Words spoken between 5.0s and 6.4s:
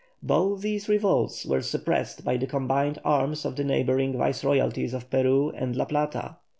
Peru and La Plata.